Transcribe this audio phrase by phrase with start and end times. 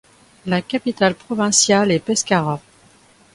[0.47, 2.59] La capitale provinciale est Pescara.